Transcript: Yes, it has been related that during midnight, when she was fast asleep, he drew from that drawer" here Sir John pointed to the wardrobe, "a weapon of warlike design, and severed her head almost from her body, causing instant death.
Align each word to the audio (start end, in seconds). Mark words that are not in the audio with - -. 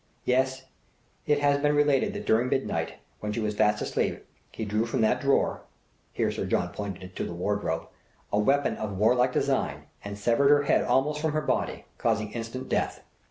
Yes, 0.25 0.63
it 1.27 1.41
has 1.41 1.59
been 1.61 1.75
related 1.75 2.15
that 2.15 2.25
during 2.25 2.49
midnight, 2.49 2.95
when 3.19 3.31
she 3.31 3.39
was 3.39 3.53
fast 3.53 3.83
asleep, 3.83 4.25
he 4.51 4.65
drew 4.65 4.87
from 4.87 5.01
that 5.01 5.21
drawer" 5.21 5.61
here 6.11 6.31
Sir 6.31 6.47
John 6.47 6.69
pointed 6.69 7.15
to 7.15 7.23
the 7.23 7.35
wardrobe, 7.35 7.85
"a 8.33 8.39
weapon 8.39 8.77
of 8.77 8.97
warlike 8.97 9.31
design, 9.31 9.83
and 10.03 10.17
severed 10.17 10.49
her 10.49 10.63
head 10.63 10.83
almost 10.85 11.19
from 11.21 11.33
her 11.33 11.41
body, 11.41 11.85
causing 11.99 12.31
instant 12.31 12.67
death. 12.67 13.03